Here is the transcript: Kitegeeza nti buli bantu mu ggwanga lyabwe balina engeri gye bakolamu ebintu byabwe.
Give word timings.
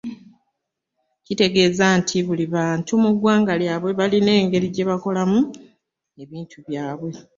Kitegeeza 1.25 1.85
nti 1.99 2.17
buli 2.27 2.45
bantu 2.55 2.91
mu 3.03 3.09
ggwanga 3.15 3.53
lyabwe 3.61 3.91
balina 3.99 4.31
engeri 4.41 4.67
gye 4.73 4.87
bakolamu 4.89 5.39
ebintu 6.23 6.57
byabwe. 6.67 7.11